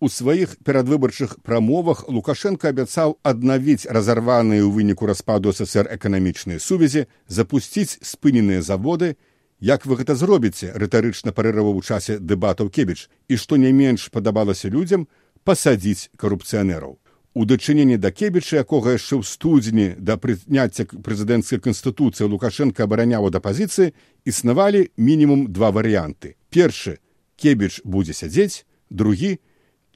У 0.00 0.08
сваіх 0.08 0.56
перадвыбарчых 0.64 1.42
прамовах 1.44 2.08
Лукашенко 2.08 2.72
абяцаў 2.72 3.18
аднавіць 3.20 3.84
разарваныя 3.84 4.64
ў 4.64 4.72
выніку 4.72 5.04
распаду 5.04 5.52
ССР 5.52 5.92
эканамічныя 5.92 6.56
сувязі, 6.56 7.04
запусціць 7.28 8.00
спыненыя 8.00 8.64
заводы, 8.64 9.20
як 9.60 9.84
вы 9.84 10.00
гэта 10.00 10.16
зробіце, 10.16 10.72
рытарычна 10.72 11.36
парыраваў 11.36 11.76
у 11.76 11.84
часе 11.84 12.16
дэбатаў 12.16 12.72
Кебіч, 12.72 13.12
і 13.28 13.36
што 13.36 13.60
не 13.60 13.76
менш 13.76 14.08
падабалася 14.08 14.72
людзям 14.72 15.04
пасадзіць 15.44 16.08
карупцыянераў. 16.16 16.96
У 17.36 17.44
дачыненні 17.44 18.00
да 18.00 18.08
Кебіча, 18.08 18.64
якога 18.64 18.96
яшчэ 18.96 19.20
ў 19.20 19.22
студзені 19.28 20.00
да 20.00 20.16
прыняцця 20.16 20.88
прэзідэнцкай 20.88 21.60
канстытуцыі 21.60 22.24
Лукашенко 22.24 22.88
абараняў 22.88 23.28
ад 23.28 23.36
апазіцыі, 23.36 23.92
існавалі 24.24 24.88
мінімум 24.96 25.52
два 25.52 25.68
варыянты. 25.76 26.40
Першы 26.48 27.04
Кебіч 27.36 27.84
будзе 27.84 28.16
сядзець, 28.16 28.64
другі 28.88 29.36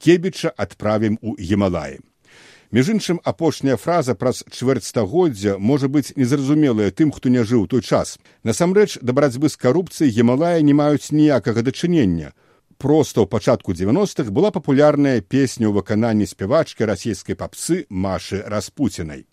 кебіча 0.01 0.53
адправім 0.57 1.17
у 1.21 1.35
гемалаі 1.39 1.99
між 2.75 2.89
іншым 2.89 3.19
апошняя 3.23 3.77
фраза 3.79 4.15
праз 4.19 4.43
чвэрцьстагоддзя 4.51 5.55
можа 5.57 5.87
быць 5.87 6.11
незразумелая 6.19 6.91
тым 6.91 7.13
хто 7.15 7.31
не 7.31 7.43
жыў 7.47 7.67
той 7.71 7.79
час. 7.79 8.19
Насамрэч 8.43 8.99
да 9.01 9.15
барацьбы 9.15 9.47
з 9.47 9.55
карупцыяй 9.55 10.11
гемалая 10.11 10.59
не 10.59 10.75
маюць 10.75 11.15
ніякага 11.15 11.63
дачынення. 11.63 12.33
Проста 12.77 13.23
ў 13.23 13.31
пачатку 13.31 13.71
девяностых 13.71 14.31
была 14.35 14.51
папулярная 14.51 15.23
песня 15.23 15.71
ў 15.71 15.79
выкананні 15.79 16.27
спявачкі 16.27 16.83
расійскай 16.83 17.39
папсы 17.39 17.87
машы 17.89 18.43
распуцінай 18.43 19.23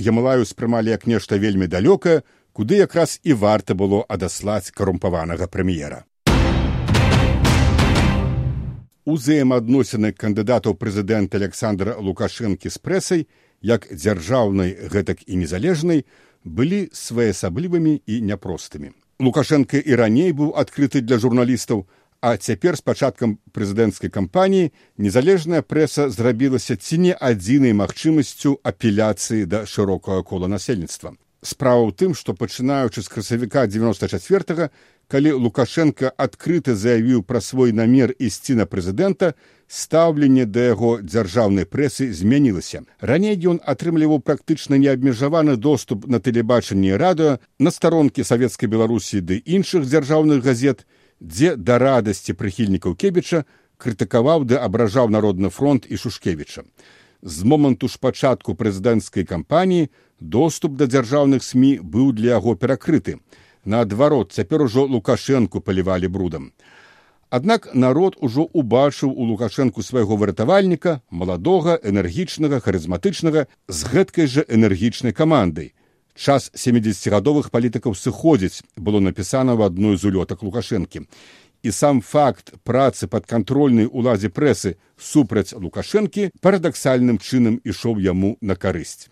Ямалаю 0.00 0.46
спрымалі 0.48 0.88
як 0.96 1.04
нешта 1.04 1.36
вельмі 1.36 1.66
далёкае, 1.68 2.22
куды 2.56 2.80
якраз 2.80 3.20
і 3.22 3.36
варта 3.36 3.76
было 3.76 4.00
адаслаць 4.08 4.72
карумпаванага 4.72 5.44
прэм'ера. 5.44 6.08
Узаемаадносіны 9.04 10.16
кандыдатаў 10.16 10.78
прэзідэнта 10.80 11.36
Александра 11.36 12.00
Лукашэнкі 12.00 12.72
з 12.72 12.78
прэсай, 12.80 13.26
як 13.60 13.92
дзяржаўнай 13.92 14.88
гэтак 14.88 15.20
і 15.28 15.36
незалежнай, 15.44 16.06
былі 16.44 16.88
своеасаблівымі 16.96 18.00
і 18.06 18.20
няпростымі. 18.24 18.96
Лукашенко 19.20 19.76
і 19.76 20.00
раней 20.00 20.32
быў 20.32 20.56
адкрыты 20.56 21.04
для 21.04 21.20
журналістаў, 21.20 21.84
А 22.20 22.36
цяпер 22.36 22.76
з 22.76 22.84
пачаткам 22.84 23.38
прэзідэнцкай 23.56 24.12
кампаніі 24.12 24.72
незалежная 25.00 25.64
прэса 25.64 26.10
зрабілася 26.12 26.76
ці 26.76 27.00
не 27.00 27.14
адзінай 27.16 27.72
магчымасцю 27.72 28.60
апеляцыі 28.60 29.48
да 29.48 29.64
шырокага 29.64 30.20
кола 30.22 30.50
насельніцтва. 30.52 31.16
Справа 31.40 31.88
ў 31.88 31.96
тым, 31.96 32.12
што 32.12 32.36
пачынаючы 32.36 33.00
з 33.00 33.08
красавіка 33.08 33.64
94, 33.64 34.68
калі 35.08 35.32
Лукашенко 35.32 36.12
адкрыта 36.12 36.76
заявіў 36.76 37.24
пра 37.24 37.40
свой 37.40 37.72
намер 37.72 38.12
ісці 38.20 38.60
на 38.60 38.68
прэзідэнта, 38.68 39.32
стаўленне 39.64 40.44
да 40.44 40.76
яго 40.76 41.00
дзяржаўнай 41.00 41.64
прэсы 41.64 42.12
змянілася. 42.12 42.84
Раней 43.00 43.40
ён 43.40 43.64
атрымліваў 43.64 44.20
практычна 44.20 44.76
неабмежаваны 44.76 45.56
доступ 45.56 46.04
на 46.04 46.20
тэлебачанне 46.20 47.00
радыё, 47.00 47.40
на 47.58 47.70
старонкі 47.72 48.28
савецкай 48.28 48.68
Беларусі 48.68 49.24
ды 49.24 49.40
іншых 49.40 49.88
дзяржаўных 49.88 50.44
газет, 50.44 50.84
дзе 51.20 51.56
да 51.56 51.78
радасці 51.78 52.32
прыхільнікаў 52.32 52.96
кебіча 52.96 53.44
крытыкаваў 53.80 54.44
ды 54.44 54.56
абражаў 54.56 55.08
народны 55.08 55.50
фронт 55.50 55.86
і 55.88 55.96
шушкевіча. 55.96 56.64
З 57.22 57.44
моманту 57.44 57.88
ж 57.88 58.00
пачатку 58.00 58.56
прэзідэнцкай 58.56 59.24
кампаніі 59.28 59.88
доступ 60.20 60.76
да 60.80 60.88
дзяржаўных 60.88 61.44
сМ 61.44 61.80
быў 61.84 62.12
для 62.12 62.36
яго 62.40 62.56
перакрыты. 62.56 63.20
Наадварот 63.64 64.32
цяпер 64.32 64.62
ужо 64.62 64.84
лукашэнку 64.88 65.60
палівалі 65.60 66.08
брудам. 66.08 66.52
Аднак 67.30 67.68
народ 67.74 68.16
ужо 68.20 68.48
убачыў 68.52 69.12
у 69.12 69.24
лукашэнку 69.28 69.82
свайго 69.82 70.16
выратавальніка 70.16 71.00
маладога 71.10 71.78
энергічнага 71.84 72.60
харызматычнага 72.60 73.46
з 73.68 73.78
гэткай 73.92 74.26
жа 74.26 74.42
энергічнай 74.48 75.12
камандай 75.12 75.72
час 76.20 76.50
семидесятгадовых 76.54 77.48
палітыкаў 77.50 77.96
сыходзіць 77.96 78.60
было 78.76 79.00
напісана 79.00 79.56
ў 79.56 79.72
адной 79.72 79.96
з 79.96 80.04
улётак 80.12 80.44
лукашэнкі 80.44 81.08
і 81.64 81.70
сам 81.72 82.00
факт 82.04 82.52
працы 82.64 83.08
падкантрольнай 83.08 83.88
уладзе 83.88 84.28
прэсы 84.28 84.76
супраць 85.00 85.56
лукашэнкі 85.56 86.30
парадаксальным 86.44 87.16
чынам 87.18 87.56
ішоў 87.64 88.00
яму 88.04 88.36
на 88.40 88.56
карысць. 88.56 89.08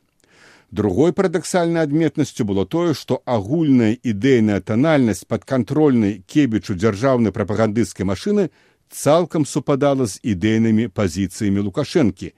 Другой 0.71 1.15
парадаксальнай 1.17 1.83
адметнасцю 1.89 2.45
было 2.45 2.67
тое 2.67 2.93
што 2.93 3.23
агульная 3.25 3.97
ідэйная 4.05 4.61
танальнасць 4.61 5.25
падкантрольнай 5.25 6.21
кебічу 6.29 6.77
дзяржаўнай 6.77 7.33
прапагандысцкай 7.33 8.05
машыны 8.05 8.51
цалкам 8.93 9.49
супадала 9.49 10.05
з 10.05 10.21
ідэйнымі 10.21 10.93
пазіцыямі 10.93 11.65
лукашэнкі 11.69 12.33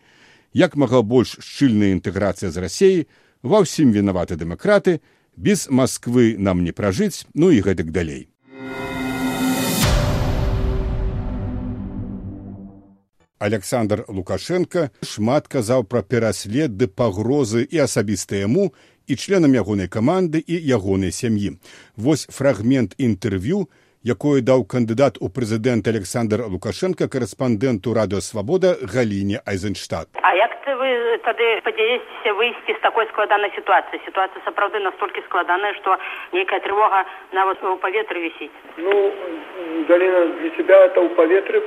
як 0.54 0.78
мага 0.78 1.02
больш 1.02 1.38
шчыльная 1.42 1.90
інтэграцыя 1.98 2.54
з 2.54 2.62
рассеі 2.62 3.06
ва 3.42 3.64
ўсім 3.64 3.92
вінаваты 3.92 4.36
дэмакраты 4.36 5.00
без 5.36 5.68
москвы 5.70 6.36
нам 6.38 6.64
не 6.64 6.72
пражыць 6.72 7.24
ну 7.34 7.50
і 7.50 7.60
гэтак 7.64 7.90
далей. 7.90 8.28
Александр 13.40 14.04
лукашенко 14.08 14.90
шмат 15.00 15.48
казаў 15.48 15.88
пра 15.88 16.02
пераслед 16.04 16.76
ды 16.76 16.86
пагрозы 16.92 17.64
і 17.64 17.80
асабіста 17.88 18.36
яму 18.36 18.74
і 19.08 19.16
членам 19.16 19.56
ягонай 19.56 19.88
каманды 19.88 20.44
і 20.44 20.60
ягонай 20.60 21.08
сям'і. 21.08 21.56
Вось 21.96 22.28
фрагмент 22.28 22.92
інтэрв'ю 23.00 23.64
якое 24.04 24.40
даў 24.40 24.64
кандыдат 24.64 25.20
у 25.20 25.28
прэзідэнт 25.28 25.84
александр 25.92 26.48
лукашенко 26.48 27.08
корэспандэнту 27.12 27.92
радыёвабода 27.92 28.80
галіне 28.80 29.44
айзенштадт. 29.44 30.08
А 30.22 30.34
як 30.34 30.56
ты 30.64 30.76
вы 30.76 31.18
тады 31.24 31.60
спадзяецеся 31.60 32.32
выйсці 32.32 32.72
з 32.72 32.80
такой 32.80 33.04
складанай 33.12 33.52
сітуацыі? 33.56 34.00
Сітуацыя 34.06 34.40
сапраўды 34.48 34.80
настолькі 34.80 35.20
складаная 35.28 35.74
што 35.80 35.98
нейкая 36.32 36.60
трывога 36.60 37.04
нават 37.32 37.62
у 37.62 37.76
паветры 37.76 38.24
вісіць. 38.24 38.56
Ну 38.78 39.12
галина 39.88 40.26
для 40.40 40.50
тебя 40.56 40.76
это 40.88 41.04
ў 41.04 41.12
паветры 41.16 41.60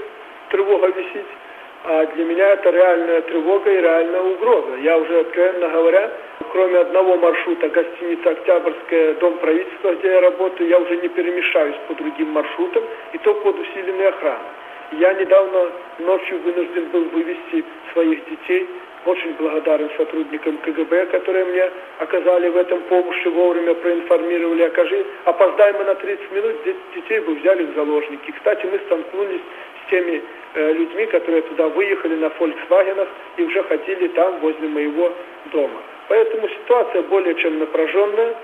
трывога 0.49 0.89
вісіць 0.89 1.43
а 1.83 2.05
для 2.05 2.23
меня 2.23 2.47
это 2.53 2.69
реальная 2.71 3.21
тревога 3.21 3.69
и 3.69 3.81
реальная 3.81 4.21
угроза. 4.21 4.77
Я 4.77 4.97
уже, 4.97 5.19
откровенно 5.19 5.67
говоря, 5.69 6.11
кроме 6.51 6.79
одного 6.79 7.17
маршрута, 7.17 7.69
гостиница 7.69 8.29
«Октябрьская», 8.29 9.13
дом 9.15 9.37
правительства, 9.39 9.93
где 9.95 10.07
я 10.07 10.21
работаю, 10.21 10.69
я 10.69 10.79
уже 10.79 10.97
не 10.97 11.07
перемешаюсь 11.09 11.75
по 11.87 11.95
другим 11.95 12.29
маршрутам, 12.29 12.83
и 13.13 13.17
то 13.17 13.33
под 13.33 13.59
усиленной 13.59 14.07
охраной. 14.07 14.63
Я 14.99 15.13
недавно 15.13 15.71
ночью 15.99 16.39
вынужден 16.39 16.85
был 16.89 17.05
вывести 17.05 17.65
своих 17.93 18.23
детей. 18.29 18.69
Очень 19.05 19.33
благодарен 19.33 19.89
сотрудникам 19.97 20.57
КГБ, 20.59 21.07
которые 21.07 21.45
мне 21.45 21.69
оказали 21.99 22.47
в 22.49 22.55
этом 22.55 22.79
помощь, 22.83 23.25
вовремя 23.25 23.73
проинформировали. 23.73 24.63
Окажи, 24.63 25.05
опоздаем 25.25 25.77
мы 25.77 25.83
на 25.85 25.95
30 25.95 26.31
минут, 26.31 26.55
детей 26.95 27.19
бы 27.19 27.33
взяли 27.35 27.63
в 27.63 27.75
заложники. 27.75 28.31
Кстати, 28.31 28.65
мы 28.65 28.79
столкнулись 28.85 29.41
с 29.85 29.89
теми 29.89 30.21
э, 30.53 30.73
людьми, 30.73 31.05
которые 31.07 31.41
туда 31.41 31.67
выехали 31.67 32.15
на 32.15 32.29
«Фольксвагенах» 32.29 33.09
и 33.37 33.43
уже 33.43 33.63
ходили 33.63 34.07
там, 34.09 34.39
возле 34.39 34.69
моего 34.69 35.11
дома. 35.51 35.81
Поэтому 36.07 36.47
ситуация 36.49 37.01
более 37.03 37.35
чем 37.35 37.59
напряженная, 37.59 38.35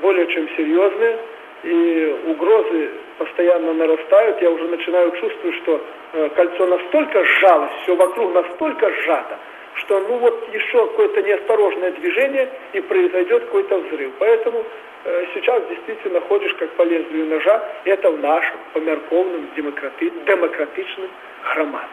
более 0.00 0.26
чем 0.26 0.48
серьезная, 0.56 1.18
и 1.62 2.16
угрозы 2.26 2.90
постоянно 3.18 3.72
нарастают. 3.72 4.40
Я 4.42 4.50
уже 4.50 4.68
начинаю 4.68 5.10
чувствовать, 5.12 5.56
что 5.62 5.80
э, 6.12 6.28
кольцо 6.30 6.66
настолько 6.66 7.24
сжалось, 7.24 7.70
все 7.82 7.96
вокруг 7.96 8.34
настолько 8.34 8.90
сжато, 8.90 9.38
что 9.76 10.00
ну 10.00 10.18
вот 10.18 10.48
еще 10.52 10.86
какое-то 10.88 11.22
неосторожное 11.22 11.92
движение 11.92 12.50
и 12.72 12.80
произойдет 12.80 13.44
какой-то 13.44 13.78
взрыв. 13.78 14.12
Поэтому 14.18 14.64
э, 15.04 15.26
сейчас 15.34 15.62
действительно 15.68 16.20
ходишь 16.22 16.54
как 16.54 16.70
по 16.70 16.82
лезвию 16.82 17.26
ножа. 17.26 17.64
Это 17.84 18.10
в 18.10 18.20
нашем 18.20 18.58
померковном 18.74 19.48
демократи... 19.56 20.12
демократичном 20.26 21.08
громадстве, 21.54 21.90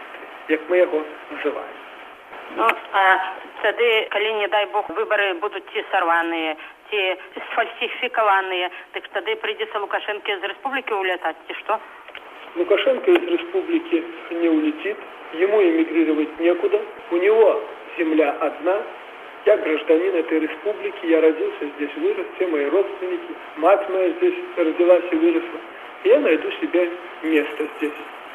как 0.48 0.60
мы 0.68 0.78
его 0.78 1.04
называем. 1.32 1.91
Ну, 2.57 2.67
а 2.93 3.03
тады, 3.63 4.09
калі 4.11 4.33
не 4.41 4.49
дай 4.49 4.67
бог 4.73 4.89
выборы 4.91 5.35
будут 5.35 5.65
ці 5.73 5.85
сорванные, 5.91 6.57
ці 6.91 7.17
сфальсификованные, 7.51 8.71
так 8.93 9.09
тады 9.09 9.37
придется 9.37 9.79
Лукашенко 9.79 10.33
из 10.33 10.43
республики 10.43 10.93
улетать, 10.93 11.37
и 11.49 11.55
что? 11.55 11.81
Лукашенко 12.55 13.11
из 13.11 13.23
республики 13.29 14.05
не 14.31 14.49
улетит, 14.49 14.97
ему 15.35 15.63
эмигрировать 15.63 16.41
некуда, 16.41 16.81
у 17.11 17.17
него 17.17 17.63
земля 17.99 18.31
одна, 18.41 18.83
я 19.45 19.57
гражданин 19.59 20.15
этой 20.15 20.41
республики, 20.41 21.07
я 21.07 21.21
родился 21.21 21.67
здесь, 21.77 21.95
вырос, 21.97 22.27
все 22.37 22.47
мои 22.47 22.65
родственники, 22.67 23.35
мать 23.57 23.89
моя 23.91 24.11
здесь 24.11 24.35
родилась 24.57 25.05
и 25.13 25.17
выросла. 25.17 25.61
И 26.05 26.09
я 26.09 26.21
найду 26.21 26.51
себе 26.53 26.91
место 27.23 27.69
здесь, 27.77 27.93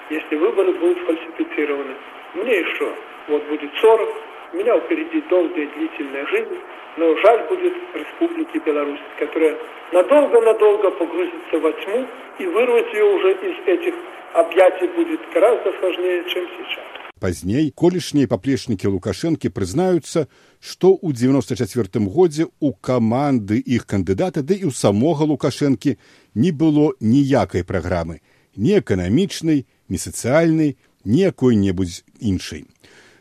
если 0.10 0.36
выборы 0.36 0.72
будут 0.74 1.00
фальсифицированы. 1.00 1.96
Мне 2.34 2.60
еще 2.60 2.94
Вот 3.29 3.43
будет 3.49 3.71
40, 3.81 4.09
у 4.53 4.57
меня 4.57 4.79
впереди 4.81 5.21
долгая 5.29 5.69
длительная 5.77 6.27
жизнь, 6.27 6.59
но 6.97 7.17
жаль 7.19 7.49
будет 7.49 7.75
Республики 7.95 8.59
Беларусь, 8.65 9.01
которая 9.19 9.57
надолго-надолго 9.93 10.91
погрузится 10.93 11.59
во 11.59 11.73
тьму, 11.73 12.07
и 12.39 12.47
вырвать 12.47 12.93
ее 12.93 13.05
уже 13.05 13.33
из 13.33 13.57
этих 13.67 13.95
объятий 14.35 14.89
будет 14.89 15.21
гораздо 15.33 15.73
сложнее, 15.79 16.25
чем 16.29 16.45
сейчас. 16.57 16.85
Пазней 17.19 17.73
колішнія 17.73 18.29
паплечнікі 18.29 18.93
лукашэнкі 18.93 19.49
прызнаюцца, 19.49 20.29
што 20.61 20.93
ў 21.01 21.17
94 21.17 22.05
годзе 22.13 22.45
ў 22.61 22.77
каманды 22.77 23.57
іх 23.57 23.89
кандыдата 23.89 24.45
ды 24.45 24.61
і 24.61 24.69
ў 24.69 24.73
самога 24.77 25.25
лукашэнкі 25.25 25.97
не 26.37 26.53
было 26.53 26.93
ніякай 27.01 27.65
праграмы, 27.65 28.21
ні 28.53 28.77
эканамічнай, 28.85 29.65
ні 29.65 29.97
сацыяльнай, 29.97 30.77
ні 31.09 31.21
якой-небудзь 31.33 32.05
іншай. 32.21 32.69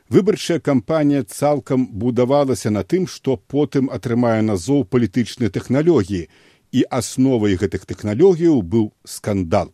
Выбарчая 0.10 0.60
кампанія 0.60 1.24
цалкам 1.24 1.88
будавалася 1.88 2.69
на 2.69 2.84
тым, 2.84 3.07
што 3.10 3.38
потым 3.38 3.90
атрымае 3.90 4.46
назоў 4.46 4.86
палітычнай 4.86 5.50
тэхналогіі, 5.50 6.30
і 6.72 6.81
асновай 6.94 7.57
гэтых 7.57 7.90
тэхналогіяў 7.90 8.62
быў 8.62 8.92
скандал. 9.02 9.74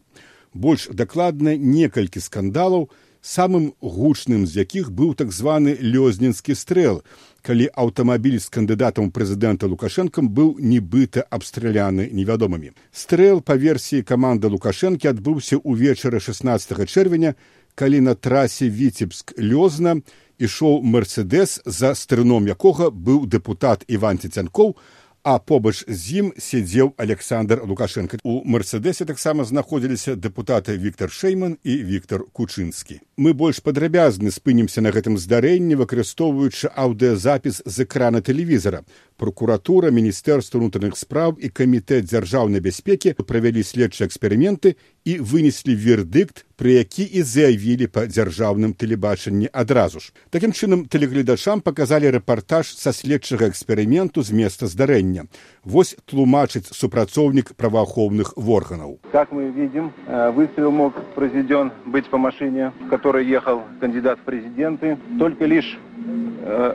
Больш 0.53 0.87
дакладна 0.87 1.57
некалькі 1.59 2.23
скандалаў, 2.23 2.87
самым 3.21 3.73
гучным 3.81 4.47
з 4.47 4.63
якіх 4.63 4.91
быў 4.91 5.13
так 5.19 5.35
званы 5.35 5.75
лёзнінскі 5.75 6.55
стрэл, 6.55 7.03
калі 7.43 7.67
аўтамабіль 7.75 8.39
з 8.39 8.47
кандыдатам 8.49 9.11
прэзідэнта 9.11 9.67
лукашэнкам 9.67 10.31
быў 10.31 10.57
нібыта 10.63 11.27
абстраляны 11.29 12.07
невядомымі. 12.07 12.71
Стрэл 12.91 13.41
па 13.41 13.59
версіі 13.59 14.07
каманды 14.07 14.47
лукашэнкі 14.47 15.11
адбыўся 15.11 15.59
ўвечары 15.59 16.23
16 16.23 16.87
чэрвеня, 16.87 17.35
калі 17.81 18.01
на 18.05 18.13
трасе 18.13 18.69
віцебск 18.69 19.33
лёзна 19.41 19.97
ішоў 20.37 20.83
мерседес 20.85 21.57
за 21.65 21.97
стрыном 21.97 22.45
якога 22.45 22.93
быў 22.93 23.25
дэпутат 23.25 23.89
іван 23.89 24.21
цяцянкоў 24.21 24.75
а 25.23 25.37
побач 25.37 25.83
з 25.87 26.21
ім 26.21 26.27
сядзеў 26.37 26.93
александр 26.97 27.61
лукашенко. 27.65 28.17
У 28.23 28.41
мерседесе 28.45 29.05
таксама 29.05 29.45
знаходзіліся 29.45 30.15
дэпутаты 30.15 30.77
Віктор 30.77 31.11
шейман 31.11 31.57
і 31.63 31.77
Віктор 31.83 32.25
кучынскі. 32.33 33.01
Мы 33.17 33.33
больш 33.33 33.61
падрабязны 33.61 34.31
спынімся 34.33 34.81
на 34.81 34.89
гэтым 34.89 35.17
здарэнні 35.17 35.77
выкарыстоўваючы 35.77 36.73
аўдыязапіс 36.73 37.61
з 37.65 37.85
экрана 37.85 38.21
тэлевізара 38.21 38.81
прокуратура 39.21 39.93
міністэрства 39.93 40.57
унутраных 40.57 40.97
спраў 40.97 41.37
і 41.37 41.53
камітэт 41.53 42.09
дзяржаўнай 42.09 42.65
бяспекі 42.65 43.13
правялі 43.21 43.61
следчыя 43.61 44.09
эксперыменты 44.09 44.75
і 45.05 45.17
вынеслі 45.21 45.77
вердыкт 45.77 46.45
пры 46.61 46.77
які 46.77 47.05
і 47.09 47.23
заявілі 47.25 47.89
па 47.89 48.05
дзяржаўным 48.05 48.77
тэлебачанні 48.77 49.49
адразу 49.49 49.97
ж. 49.97 50.13
Такім 50.29 50.53
чынам 50.53 50.85
тэлегледачам 50.85 51.61
паказалі 51.65 52.13
рэпартаж 52.13 52.69
са 52.77 52.93
следчага 52.93 53.49
эксперыменту 53.49 54.21
з 54.21 54.29
места 54.29 54.69
здарэння. 54.69 55.25
Вось 55.65 55.97
тлумачыць 56.05 56.69
супрацоўнік 56.69 57.57
праваахоўных 57.57 58.37
органаў. 58.37 58.99
Как 59.11 59.31
мы 59.31 59.49
видим, 59.49 59.89
э, 60.05 60.29
выстрел 60.31 60.69
мог 60.69 60.93
произведен 61.15 61.71
быть 61.85 62.05
по 62.09 62.17
машине, 62.17 62.71
в 62.85 62.89
которой 62.89 63.25
ехал 63.25 63.63
кандидат 63.79 64.19
в 64.19 64.23
президенты, 64.23 64.97
только 65.17 65.45
лишь 65.45 65.79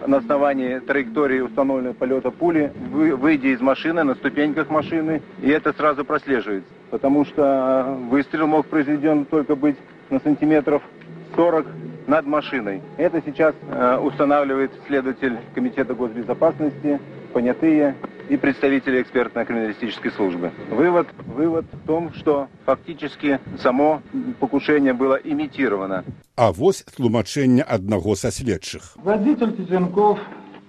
на 0.06 0.18
основании 0.18 0.78
траектории 0.78 1.40
установленного 1.40 1.94
полета 1.94 2.30
пули, 2.30 2.72
выйдя 2.90 3.48
из 3.48 3.60
машины 3.60 4.04
на 4.04 4.14
ступеньках 4.14 4.70
машины, 4.70 5.22
и 5.42 5.48
это 5.50 5.72
сразу 5.72 6.04
прослеживается 6.04 6.70
потому 6.90 7.24
что 7.24 7.96
выстрел 8.08 8.46
мог 8.46 8.66
произведен 8.66 9.24
только 9.24 9.56
быть 9.56 9.76
на 10.10 10.20
сантиметров 10.20 10.82
40 11.34 11.66
над 12.06 12.26
машиной. 12.26 12.82
Это 12.96 13.20
сейчас 13.24 13.54
э, 13.68 13.98
устанавливает 13.98 14.70
следователь 14.86 15.38
Комитета 15.54 15.94
госбезопасности, 15.94 17.00
понятые 17.32 17.96
и 18.28 18.36
представители 18.36 19.02
экспертно-криминалистической 19.02 20.10
службы. 20.12 20.52
Вывод, 20.70 21.08
вывод 21.26 21.66
в 21.72 21.86
том, 21.86 22.12
что 22.14 22.48
фактически 22.64 23.40
само 23.60 24.02
покушение 24.40 24.92
было 24.92 25.14
имитировано. 25.14 26.04
А 26.36 26.52
вот 26.52 26.76
тлумачение 26.96 27.64
одного 27.64 28.14
со 28.14 28.30
следших. 28.30 28.96
Водитель 28.96 29.56
Титенков 29.56 30.18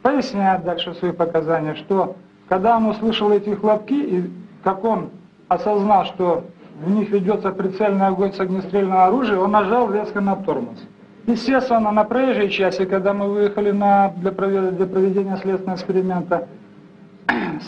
поясняет 0.02 0.64
дальше 0.64 0.94
свои 0.96 1.12
показания, 1.12 1.76
что 1.76 2.16
когда 2.48 2.78
он 2.78 2.86
услышал 2.88 3.32
эти 3.32 3.50
хлопки, 3.50 3.94
и 3.94 4.32
как 4.64 4.84
он 4.84 5.10
осознал, 5.48 6.06
что 6.06 6.46
в 6.82 6.90
них 6.92 7.10
ведется 7.10 7.52
прицельный 7.52 8.08
огонь 8.08 8.34
с 8.34 8.40
огнестрельного 8.40 9.06
оружия, 9.06 9.38
он 9.38 9.52
нажал 9.52 9.92
резко 9.92 10.22
на 10.22 10.36
тормоз. 10.36 10.78
Естественно, 11.26 11.92
на 11.92 12.06
проезжей 12.06 12.50
части, 12.50 12.86
когда 12.86 13.14
мы 13.14 13.30
выехали 13.30 13.72
на, 13.72 14.14
для, 14.16 14.32
для 14.32 14.86
проведения 14.86 15.36
следственного 15.38 15.76
эксперимента, 15.76 16.48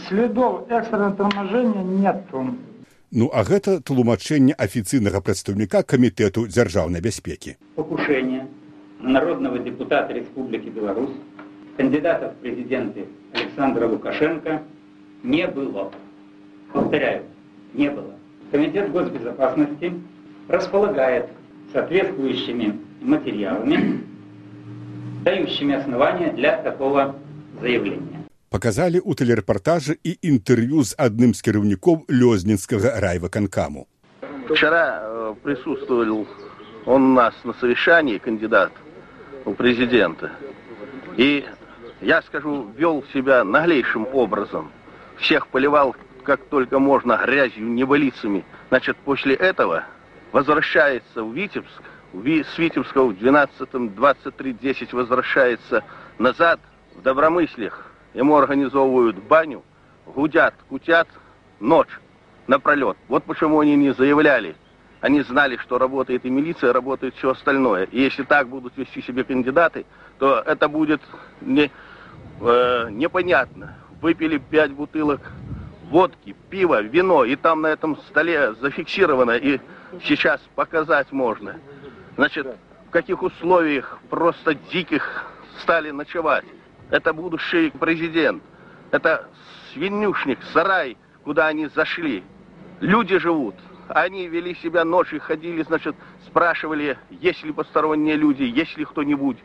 следов 0.08 0.70
экстренного 0.70 1.14
торможения 1.14 1.82
нет. 1.82 2.24
Ну 3.10 3.30
а 3.32 3.44
гэта 3.44 3.78
тлумачэнне 3.80 4.54
афіцыйнага 4.58 5.20
прадстаўніка 5.22 5.82
камітэту 5.82 6.46
дзяржаўнай 6.50 7.00
бяспекі. 7.00 7.56
Покушение 7.76 8.48
на 9.00 9.10
народного 9.12 9.58
депутата 9.58 10.12
Республики 10.12 10.68
Беларусь, 10.68 11.14
кандидата 11.76 12.30
в 12.30 12.42
президенты 12.42 13.06
Александра 13.32 13.86
Лукашенко 13.86 14.62
не 15.22 15.46
было. 15.46 15.92
Повторяю, 16.72 17.22
не 17.72 17.88
было. 17.88 18.14
Комитет 18.50 18.90
госбезопасности 18.90 19.92
располагает 20.48 21.28
соответствующими 21.72 22.78
материалами, 23.00 24.00
дающими 25.24 25.74
основания 25.74 26.32
для 26.32 26.56
такого 26.62 27.16
заявления. 27.60 28.07
Показали 28.50 29.02
ў 29.02 29.18
тэлерэпартажы 29.18 29.98
і 29.98 30.12
інтэрв'ю 30.22 30.84
з 30.86 30.94
адным 30.94 31.34
з 31.34 31.42
кіраўнікоў 31.42 32.06
лёзнінскага 32.06 33.00
райваканкаму. 33.02 33.86
Вчера 34.48 35.00
э, 35.02 35.34
присутствовал 35.42 36.26
он 36.86 37.02
у 37.02 37.14
нас 37.14 37.34
на 37.44 37.52
совещании, 37.54 38.18
кандидат 38.18 38.72
у 39.44 39.54
президента. 39.54 40.30
И, 41.16 41.44
я 42.00 42.22
скажу, 42.22 42.70
вел 42.76 43.04
себя 43.12 43.44
наглейшим 43.44 44.06
образом. 44.12 44.70
Всех 45.16 45.48
поливал 45.48 45.96
как 46.22 46.40
только 46.44 46.78
можно 46.78 47.20
грязью, 47.24 47.66
небылицами. 47.66 48.44
Значит, 48.68 48.96
после 49.04 49.34
этого 49.34 49.84
возвращается 50.32 51.22
в 51.22 51.32
Витебск, 51.34 51.82
с 52.12 52.58
Витебска 52.58 53.02
в 53.02 53.12
12-23-10 53.12 54.88
возвращается 54.92 55.84
назад 56.18 56.60
в 56.94 57.02
Добромыслях. 57.02 57.87
Ему 58.13 58.37
организовывают 58.37 59.17
баню, 59.17 59.63
гудят, 60.05 60.55
кутят 60.69 61.07
ночь 61.59 61.89
напролет. 62.47 62.97
Вот 63.07 63.23
почему 63.23 63.59
они 63.59 63.75
не 63.75 63.93
заявляли. 63.93 64.55
Они 65.01 65.21
знали, 65.21 65.57
что 65.57 65.77
работает 65.77 66.25
и 66.25 66.29
милиция, 66.29 66.73
работает 66.73 67.15
все 67.15 67.31
остальное. 67.31 67.85
И 67.85 68.01
если 68.01 68.23
так 68.23 68.49
будут 68.49 68.75
вести 68.75 69.01
себе 69.01 69.23
кандидаты, 69.23 69.85
то 70.17 70.39
это 70.39 70.67
будет 70.67 71.01
не, 71.41 71.71
э, 72.41 72.87
непонятно. 72.89 73.75
Выпили 74.01 74.37
пять 74.37 74.71
бутылок 74.71 75.21
водки, 75.89 76.35
пиво, 76.49 76.81
вино, 76.81 77.23
и 77.23 77.35
там 77.35 77.61
на 77.61 77.67
этом 77.67 77.97
столе 78.09 78.53
зафиксировано, 78.55 79.31
и 79.31 79.59
сейчас 80.03 80.41
показать 80.55 81.11
можно. 81.11 81.55
Значит, 82.15 82.47
в 82.87 82.91
каких 82.91 83.21
условиях 83.23 83.99
просто 84.09 84.53
диких 84.53 85.25
стали 85.61 85.91
ночевать. 85.91 86.45
Это 86.89 87.13
будущий 87.13 87.71
президент. 87.71 88.43
Это 88.91 89.27
свинюшник, 89.73 90.39
сарай, 90.53 90.97
куда 91.23 91.47
они 91.47 91.67
зашли. 91.67 92.23
Люди 92.79 93.17
живут. 93.17 93.55
Они 93.87 94.27
вели 94.27 94.55
себя 94.55 94.85
ночью, 94.85 95.19
ходили, 95.19 95.63
значит, 95.63 95.95
спрашивали, 96.27 96.97
есть 97.09 97.43
ли 97.43 97.51
посторонние 97.51 98.15
люди, 98.15 98.43
есть 98.43 98.77
ли 98.77 98.85
кто-нибудь. 98.85 99.37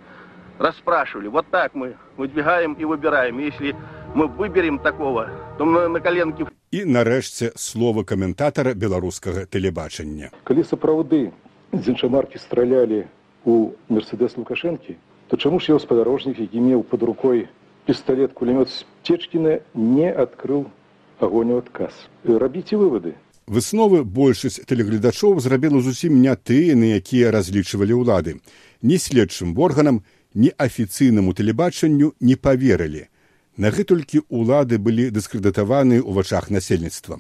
Расспрашивали. 0.59 1.29
Вот 1.29 1.47
так 1.51 1.75
мы 1.75 1.97
выдвигаем 2.17 2.75
и 2.75 2.85
выбираем. 2.85 3.39
Если 3.39 3.75
мы 4.15 4.29
выберем 4.29 4.79
такого, 4.79 5.31
то 5.59 5.65
мы 5.65 5.89
на 5.89 6.01
коленке... 6.01 6.47
і 6.75 6.85
нарэшце 6.91 7.53
слова 7.55 8.03
каментатара 8.03 8.75
беларускага 8.75 9.47
тэлебачання 9.47 10.35
калі 10.43 10.67
сапраўды 10.67 11.31
з 11.71 11.85
іншамаркі 11.93 12.43
стралялі 12.43 13.07
у 13.47 13.79
мерседес 13.89 14.35
лукашэнкі 14.35 14.97
то 15.35 15.41
чаму 15.41 15.59
ж 15.59 15.75
яго 15.75 15.83
спадарожнік 15.83 16.39
які 16.39 16.61
меў 16.63 16.83
под 16.87 17.03
рукой 17.03 17.49
пісталет 17.91 18.39
кулемёт 18.39 18.71
цечкіна 19.03 19.59
не 19.75 20.07
адкрыў 20.07 20.71
агонь 21.19 21.51
у 21.51 21.59
адказ? 21.59 21.91
Рабіце 22.23 22.79
вывады. 22.79 23.19
Высновы 23.51 24.07
большасць 24.07 24.63
тэлегледачоў 24.63 25.43
зрабіла 25.43 25.83
зусім 25.83 26.23
не 26.23 26.31
тыя 26.39 26.79
на 26.79 26.95
якія 27.03 27.35
разлічвалі 27.35 27.99
ўлады. 27.99 28.39
Ні 28.87 28.95
следчым 28.95 29.59
органам 29.59 30.07
ні 30.39 30.55
афіцыйнаму 30.55 31.35
тэлебачанню 31.35 32.15
не 32.21 32.39
поверылі 32.39 33.11
нагэтулькі 33.59 34.23
улады 34.31 34.79
былі 34.79 35.11
дыскрэдытаваны 35.11 35.99
ў 35.99 36.15
вачах 36.15 36.47
насельніцтва. 36.55 37.19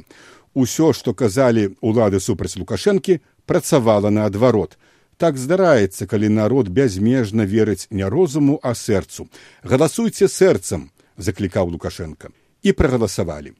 Усё 0.54 0.94
што 0.94 1.18
казалі 1.18 1.74
улады 1.82 2.22
супраць 2.22 2.54
лукашэнкі 2.62 3.18
працавала 3.42 4.14
наадварот 4.14 4.78
так 5.16 5.38
здараецца 5.38 6.06
калі 6.06 6.28
народ 6.28 6.68
бязмежна 6.68 7.44
верыць 7.44 7.86
не 7.90 8.08
розуму 8.08 8.58
а 8.62 8.74
сэрцу. 8.74 9.28
Галасуйце 9.62 10.28
сэрцам 10.28 10.90
заклікаў 11.16 11.70
лукашенко. 11.70 12.28
І 12.62 12.72
прагаласавалі. 12.72 13.52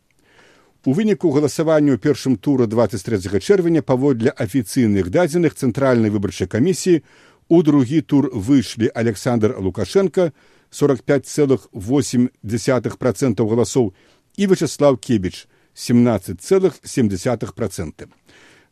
У 0.85 0.93
выніку 0.93 1.33
галасавання 1.33 1.97
ў 1.97 1.99
першым 1.99 2.37
тура 2.37 2.69
23 2.69 3.41
чэрвеня 3.41 3.81
паводле 3.81 4.29
афіцыйных 4.29 5.09
дадзеных 5.09 5.57
цэнтральнай 5.57 6.13
выбарчай 6.13 6.45
камісіі 6.47 7.01
у 7.49 7.63
другі 7.63 8.05
тур 8.05 8.29
выйшлі 8.35 8.91
александр 8.93 9.57
лукашенко 9.57 10.33
45,8 10.73 12.97
процентаў 12.97 13.49
галасоў 13.49 13.95
і 14.37 14.47
вячеслав 14.47 14.99
кебіч 14.99 15.49
17,7 15.75 17.53
процента. 17.53 18.07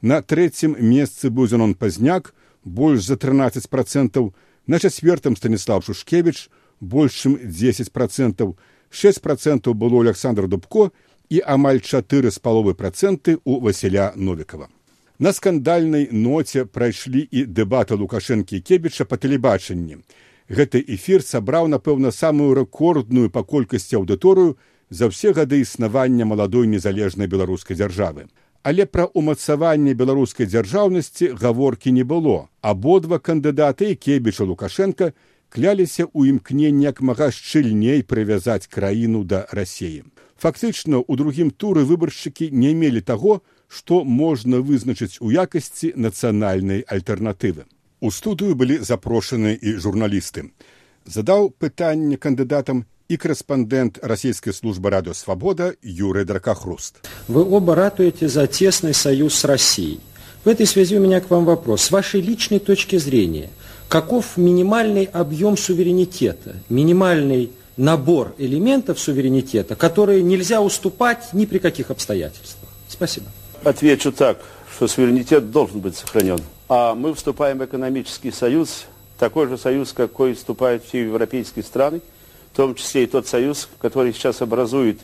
На 0.03 0.21
трэцім 0.21 0.77
месцы 0.79 1.31
быў 1.31 1.47
занон 1.47 1.75
пазняк 1.75 2.35
больш 2.65 3.07
за 3.07 3.17
13 3.17 3.69
процентаў 3.69 4.35
на 4.67 4.79
чацвертым 4.79 5.37
станіслав 5.37 5.85
шушкевич 5.85 6.51
больш 6.81 7.23
чым 7.23 7.39
10 7.43 7.93
процентаў 7.93 8.57
6 8.91 9.23
процентаў 9.23 9.75
было 9.75 10.01
александр 10.01 10.49
дубко 10.49 10.93
і 11.31 11.41
амаль 11.47 11.81
чатыры 11.81 12.31
з 12.31 12.39
паловы 12.39 12.75
працэнты 12.75 13.41
ў 13.41 13.61
Васіля 13.65 14.13
Новікава. 14.17 14.69
На 15.19 15.33
скандальнай 15.33 16.09
ноце 16.13 16.65
прайшлі 16.65 17.23
і 17.31 17.47
дэбаты 17.47 17.97
лукашэнкі 17.97 18.61
кебіча 18.61 19.07
па 19.09 19.17
тэлебачанні. 19.17 20.03
Гэты 20.53 20.83
эфір 20.83 21.23
сабраў, 21.25 21.71
напэўна, 21.73 22.11
самую 22.11 22.53
рэкордную 22.59 23.31
па 23.31 23.43
колькасці 23.47 24.03
аўдыторыю 24.03 24.59
за 24.91 25.09
ўсе 25.09 25.33
гады 25.33 25.63
існавання 25.65 26.29
маладой 26.29 26.67
незалежнай 26.67 27.31
беларускай 27.31 27.79
дзяржавы. 27.79 28.29
Але 28.63 28.87
пра 28.87 29.09
ўмацаванне 29.11 29.95
беларускай 29.99 30.47
дзяржаўнасці 30.47 31.35
гаворкі 31.35 31.93
не 31.93 32.05
было. 32.07 32.49
Абодва 32.63 33.19
кандыдаты 33.19 33.95
кебіча 33.99 34.47
лукашенко 34.47 35.13
кляліся 35.51 36.07
ў 36.07 36.39
імкненні 36.39 36.87
як 36.87 37.03
мага 37.03 37.31
шчыльней 37.35 38.07
прывязаць 38.07 38.71
краіну 38.71 39.25
да 39.27 39.47
рассеі. 39.51 40.07
Фактычна, 40.39 41.03
у 41.03 41.17
другім 41.19 41.51
туры 41.51 41.83
выбаршчыкі 41.87 42.51
не 42.51 42.75
мелі 42.75 43.03
таго, 43.03 43.43
што 43.67 44.05
можна 44.05 44.63
вызначыць 44.63 45.19
у 45.21 45.31
якасці 45.31 45.93
нацыянальнай 45.97 46.87
альтэрнатывы. 46.87 47.67
У 48.01 48.11
студыю 48.11 48.55
былі 48.55 48.79
запрошаны 48.79 49.59
і 49.59 49.75
журналісты. 49.83 50.51
Задаў 51.07 51.51
пытанне 51.59 52.17
кандыдатам 52.17 52.87
и 53.13 53.19
корреспондент 53.19 53.99
Российской 54.01 54.53
службы 54.53 54.89
«Радио 54.89 55.13
Свобода» 55.13 55.75
Юрий 55.83 56.25
Дракохруст. 56.25 57.07
Вы 57.29 57.45
оба 57.45 57.75
ратуете 57.75 58.27
за 58.27 58.47
тесный 58.47 58.95
союз 58.95 59.35
с 59.35 59.45
Россией. 59.45 60.01
В 60.47 60.49
этой 60.49 60.65
связи 60.65 60.97
у 60.97 61.01
меня 61.03 61.21
к 61.21 61.29
вам 61.29 61.45
вопрос. 61.45 61.83
С 61.83 61.91
вашей 61.91 62.23
личной 62.23 62.59
точки 62.59 62.97
зрения, 62.97 63.51
каков 63.89 64.39
минимальный 64.39 65.05
объем 65.05 65.59
суверенитета, 65.59 66.57
минимальный 66.71 67.53
набор 67.77 68.35
элементов 68.39 68.99
суверенитета, 68.99 69.77
которые 69.77 70.23
нельзя 70.23 70.63
уступать 70.63 71.35
ни 71.35 71.45
при 71.45 71.59
каких 71.59 71.91
обстоятельствах. 71.91 72.71
Спасибо. 72.89 73.27
Отвечу 73.63 74.11
так, 74.11 74.41
что 74.75 74.89
суверенитет 74.89 75.51
должен 75.51 75.81
быть 75.81 75.97
сохранен. 75.97 76.41
А 76.71 76.95
мы 76.95 77.13
вступаем 77.13 77.59
в 77.59 77.65
экономический 77.67 78.31
союз, 78.31 78.87
такой 79.19 79.49
же 79.49 79.59
союз, 79.59 79.93
какой 79.93 80.33
вступают 80.33 80.83
все 80.83 81.03
европейские 81.03 81.63
страны, 81.63 82.01
в 82.53 82.57
том 82.57 82.75
числе 82.75 83.05
и 83.05 83.07
тот 83.07 83.27
союз, 83.27 83.69
который 83.81 84.13
сейчас 84.13 84.43
образует 84.43 85.01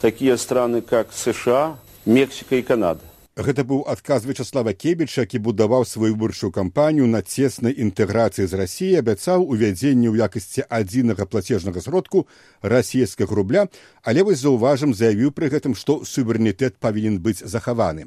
такие 0.00 0.36
страны, 0.38 0.80
как 0.80 1.12
США, 1.12 1.76
Мексика 2.06 2.54
и 2.54 2.62
Канада. 2.62 3.00
Гэта 3.34 3.64
быў 3.66 3.82
адказ 3.90 4.22
Вячаслава 4.24 4.72
Кебіча, 4.74 5.26
які 5.26 5.42
будаваў 5.42 5.82
сваю 5.84 6.14
выбарчую 6.14 6.52
кампанію 6.52 7.08
на 7.10 7.18
цеснай 7.22 7.74
інтэграцыі 7.74 8.46
з 8.46 8.54
рассіі, 8.54 8.94
абяцаў 9.02 9.42
увядзенне 9.42 10.06
ў 10.06 10.22
якасці 10.22 10.62
адзінага 10.70 11.26
плацежнага 11.26 11.82
сродку 11.82 12.28
расійскага 12.62 13.34
рубля, 13.34 13.66
але 14.06 14.22
вось 14.22 14.38
заўважым 14.38 14.94
заявіў 14.94 15.34
пры 15.34 15.50
гэтым, 15.50 15.74
што 15.74 16.06
суверэнітэт 16.06 16.78
павінен 16.78 17.18
быць 17.18 17.42
захаваны. 17.42 18.06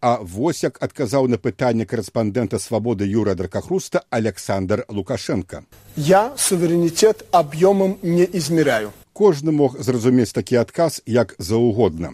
А 0.00 0.18
вось 0.20 0.62
як 0.62 0.76
адказаў 0.84 1.26
на 1.28 1.38
пытанне 1.40 1.86
корэспандэнта 1.88 2.58
свабоды 2.60 3.06
Юра 3.08 3.34
Дракахруста 3.34 4.04
Александр 4.10 4.84
Лукашенко. 4.88 5.64
Я 5.96 6.32
суверэнітэт 6.36 7.24
аб'ёмам 7.32 7.96
не 8.02 8.28
измеряю. 8.32 8.92
Кожны 9.14 9.52
мог 9.52 9.80
зразумець 9.80 10.32
такі 10.32 10.56
адказ 10.56 11.00
як 11.06 11.34
заўгодна. 11.38 12.12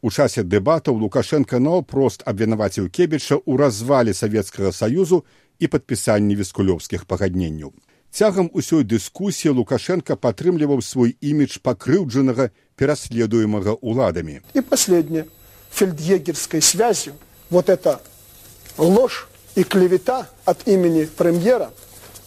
У 0.00 0.10
часе 0.10 0.44
дэбатаў 0.44 0.94
Лукашенко 0.94 1.58
наўпрост 1.58 2.22
абвінаваціў 2.22 2.86
кебіча 2.86 3.42
ў 3.42 3.58
развале 3.58 4.14
савецкага 4.14 4.70
саюзу 4.70 5.24
і 5.58 5.66
падпісанні 5.66 6.38
віскулёўскіх 6.38 7.02
пагадненняў. 7.02 7.74
Цягам 8.14 8.46
усёй 8.54 8.86
дыскусіі 8.86 9.58
Лукашенко 9.58 10.14
падтрымліваў 10.14 10.86
свой 10.86 11.16
імідж 11.18 11.58
пакрыўджанага 11.66 12.54
пераследуемага 12.78 13.74
ўладамі. 13.82 14.38
І 14.54 14.60
последнее 14.62 15.26
фельдъегерской 15.74 16.62
связью 16.62 17.14
вот 17.50 17.68
эта 17.68 18.00
ложь 18.78 19.28
и 19.54 19.64
клевета 19.64 20.26
от 20.44 20.66
имени 20.66 21.04
премьера 21.04 21.70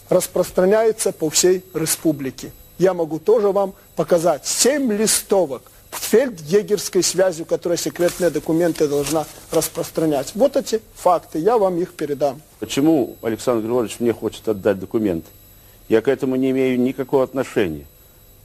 распространяется 0.10 1.12
по 1.12 1.30
всей 1.30 1.64
республике. 1.74 2.52
Я 2.78 2.94
могу 2.94 3.20
тоже 3.20 3.52
вам 3.52 3.74
показать 3.96 4.46
семь 4.46 4.92
листовок 4.94 5.64
фельдъегерской 5.92 7.04
связью, 7.04 7.46
которая 7.46 7.78
секретные 7.78 8.30
документы 8.30 8.88
должна 8.88 9.26
распространять. 9.52 10.32
Вот 10.36 10.56
эти 10.56 10.82
факты, 10.96 11.40
я 11.40 11.58
вам 11.58 11.78
их 11.80 11.94
передам. 11.94 12.42
Почему 12.60 13.18
Александр 13.22 13.64
Григорьевич 13.64 14.00
мне 14.00 14.14
хочет 14.14 14.48
отдать 14.48 14.80
документы? 14.80 15.28
Я 15.90 16.02
к 16.02 16.08
этому 16.08 16.36
не 16.36 16.52
имею 16.52 16.80
никакого 16.80 17.24
отношения. 17.24 17.86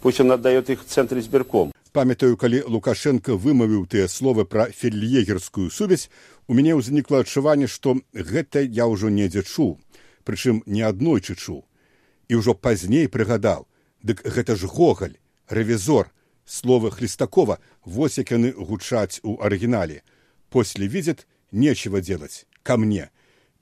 Пусть 0.00 0.20
он 0.20 0.32
отдает 0.32 0.70
их 0.70 0.82
в 0.82 0.86
центр 0.86 1.18
избирком. 1.18 1.72
Памятаю, 1.92 2.38
калі 2.40 2.62
Лукашенко 2.72 3.36
вымавіў 3.36 3.84
тыя 3.84 4.08
словы 4.08 4.46
пра 4.48 4.70
фельдъегерскую 4.72 5.68
сувязь, 5.68 6.08
у 6.48 6.56
мяне 6.56 6.72
ўзнікла 6.72 7.20
адчуванне, 7.20 7.68
што 7.68 8.00
гэта 8.16 8.64
я 8.64 8.88
ўжо 8.88 9.12
недзе 9.12 9.44
чуў, 9.44 9.76
прычым 10.24 10.64
не 10.64 10.80
аднойчы 10.80 11.36
чуў. 11.36 11.68
І 12.32 12.40
ўжо 12.40 12.56
пазней 12.56 13.12
прыгадаў, 13.12 13.68
дык 14.00 14.24
гэта 14.24 14.56
ж 14.56 14.72
гогаль, 14.72 15.20
рэвізор, 15.52 16.08
Слово 16.44 16.90
Хлестакова 16.90 17.58
вот 17.84 18.18
як 18.18 18.32
яны 18.32 18.52
гучаць 18.52 19.20
у 19.22 19.40
оригинале. 19.40 20.02
После 20.50 20.86
видят, 20.86 21.26
нечего 21.50 22.00
делать, 22.00 22.46
ко 22.62 22.76
мне. 22.76 23.10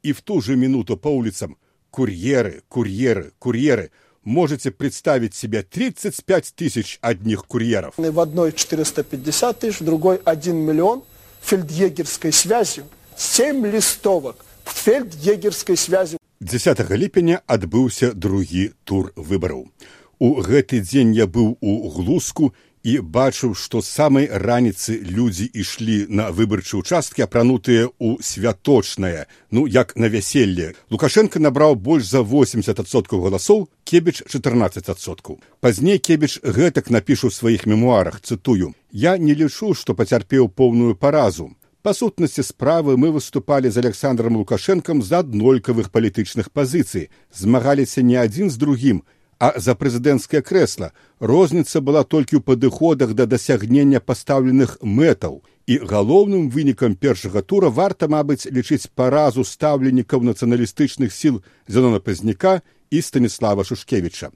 И 0.02 0.12
в 0.12 0.22
ту 0.22 0.40
же 0.40 0.56
минуту 0.56 0.96
по 0.96 1.08
улицам 1.08 1.58
курьеры, 1.90 2.62
курьеры, 2.68 3.32
курьеры. 3.38 3.90
Можете 4.23 4.71
представить 4.71 5.35
себе 5.35 5.61
35 5.61 6.53
тысяч 6.55 6.97
одних 7.01 7.45
курьеров. 7.45 7.93
В 7.97 8.19
одной 8.19 8.53
450 8.53 9.59
тысяч, 9.59 9.79
в 9.79 9.83
другой 9.83 10.19
1 10.23 10.55
миллион 10.55 11.03
фельдъегерской 11.41 12.33
связью. 12.33 12.85
7 13.17 13.65
листовок 13.67 14.43
фельдъегерской 14.65 15.77
связью. 15.77 16.19
10 16.41 16.89
ліпеня 16.91 17.41
адбыўся 17.47 18.13
другі 18.13 18.73
тур 18.83 19.13
выбараў. 19.15 19.71
У 20.19 20.41
гэты 20.41 20.79
дзень 20.81 21.13
я 21.15 21.27
быў 21.27 21.57
у 21.61 21.89
глуску 21.89 22.53
і 22.82 23.00
бачыў, 23.00 23.54
што 23.54 23.82
самай 23.84 24.28
раніцы 24.30 24.96
людзі 24.96 25.48
ішлі 25.52 26.06
на 26.08 26.30
выбарчы 26.32 26.80
ўчасткі, 26.80 27.24
апранутыя 27.26 27.92
ў 28.00 28.22
святочнае, 28.24 29.28
ну 29.50 29.66
як 29.66 29.96
на 29.96 30.08
вяселле. 30.08 30.72
Лукашенко 30.90 31.38
набраў 31.38 31.76
больш 31.76 32.08
за 32.08 32.24
80соткаў 32.24 33.28
галасоў, 33.28 33.68
кебіч 33.84 34.24
14соткаў. 34.24 35.40
Пазней 35.60 35.98
кебіч 35.98 36.40
гэтак 36.40 36.90
напішу 36.90 37.28
ў 37.28 37.36
сваіх 37.36 37.66
мемуарах 37.68 38.20
цытую: 38.24 38.72
Я 38.92 39.18
не 39.18 39.34
лічу, 39.34 39.74
што 39.74 39.94
пацярпеў 39.94 40.48
поўную 40.48 40.96
паразу. 40.96 41.52
Па 41.82 41.94
сутнасці 41.96 42.44
справы 42.44 42.96
мы 43.00 43.08
выступалі 43.08 43.70
з 43.72 43.80
Александром 43.80 44.36
Лукашэнкам 44.36 45.00
з 45.00 45.16
аднолькавых 45.16 45.88
палітычных 45.88 46.52
пазіцый, 46.52 47.08
змагаліся 47.32 48.04
не 48.04 48.20
адзін 48.20 48.52
з 48.52 48.60
другім, 48.60 49.00
а 49.40 49.56
за 49.56 49.74
прэзідэнцкае 49.74 50.42
крэсла 50.44 50.92
розніца 51.18 51.80
была 51.80 52.04
толькі 52.04 52.36
ў 52.38 52.44
падыходах 52.44 53.16
да 53.16 53.24
дасягнення 53.24 54.00
пастаўленых 54.04 54.76
мэтаў 54.84 55.40
і 55.66 55.78
галоўным 55.92 56.50
вынікам 56.52 56.94
першага 56.94 57.40
тура 57.42 57.72
варта 57.72 58.06
мабыць 58.12 58.44
лічыць 58.52 58.92
паразу 58.94 59.46
стаўленнікаў 59.48 60.28
нацыяналістычных 60.28 61.16
сіл 61.16 61.40
зянона 61.66 62.04
пазняка 62.04 62.60
і 62.90 63.00
станіслава 63.00 63.64
шушкевіча 63.64 64.30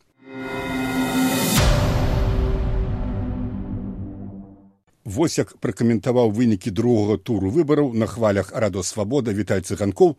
Вось 5.05 5.37
як 5.37 5.51
пракаментаваў 5.61 6.31
вынікі 6.33 6.71
другога 6.73 7.21
туру 7.21 7.53
выбараў 7.53 7.93
на 7.93 8.07
хвалях 8.09 8.53
радо 8.57 8.81
свабода 8.81 9.37
вітай 9.37 9.61
цыганкоў 9.61 10.17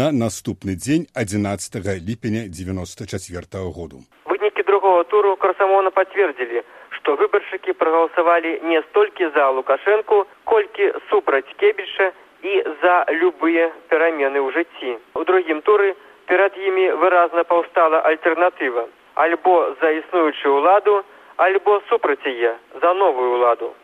на 0.00 0.06
наступны 0.14 0.78
дзень 0.78 1.10
11 1.18 1.98
ліпеня 1.98 2.46
94 2.46 3.58
-го 3.58 3.72
году. 3.78 3.96
Вынікі 4.30 4.62
другого 4.62 5.02
туру 5.04 5.34
красамоўна 5.36 5.90
пацвердзілі, 5.90 6.62
што 6.90 7.16
выбаршчыкі 7.18 7.74
прагаласавалі 7.74 8.60
не 8.70 8.82
столькі 8.82 9.30
за 9.34 9.50
лукашэнку, 9.50 10.26
колькі 10.44 10.92
супраць 11.10 11.50
кебіша 11.56 12.12
і 12.42 12.62
за 12.82 12.94
любыя 13.10 13.74
перамены 13.90 14.38
ў 14.38 14.48
жыцці. 14.54 14.98
У 15.14 15.24
другім 15.24 15.58
туры 15.62 15.94
перад 16.26 16.52
імі 16.54 16.86
выразна 17.02 17.42
паўстала 17.42 17.98
альтэрнатыва 18.06 18.86
альбо 19.14 19.74
за 19.80 19.90
існуючую 19.90 20.54
ўладу, 20.62 21.02
альбо 21.36 21.82
супраць 21.90 22.24
яе 22.24 22.54
за 22.80 22.94
новую 22.94 23.30
ўладу. 23.36 23.74